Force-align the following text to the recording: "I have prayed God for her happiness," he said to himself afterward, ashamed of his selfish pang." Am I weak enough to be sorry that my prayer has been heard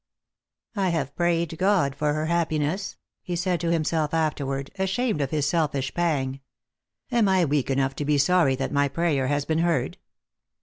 "I 0.75 0.89
have 0.89 1.15
prayed 1.15 1.59
God 1.59 1.93
for 1.95 2.13
her 2.13 2.25
happiness," 2.25 2.97
he 3.21 3.35
said 3.35 3.59
to 3.61 3.71
himself 3.71 4.15
afterward, 4.15 4.71
ashamed 4.79 5.21
of 5.21 5.29
his 5.29 5.47
selfish 5.47 5.93
pang." 5.93 6.39
Am 7.11 7.29
I 7.29 7.45
weak 7.45 7.69
enough 7.69 7.93
to 7.97 8.05
be 8.05 8.17
sorry 8.17 8.55
that 8.55 8.71
my 8.71 8.87
prayer 8.87 9.27
has 9.27 9.45
been 9.45 9.59
heard 9.59 9.99